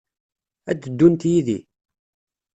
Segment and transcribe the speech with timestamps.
[0.71, 1.59] Ad d-ddunt yid-i?